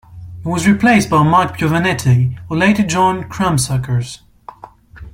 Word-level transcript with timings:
He 0.41 0.49
was 0.49 0.67
replaced 0.67 1.11
by 1.11 1.21
Marc 1.21 1.55
Piovanetti, 1.59 2.35
who 2.49 2.55
later 2.55 2.81
joined 2.81 3.29
Crumbsuckers. 3.29 4.21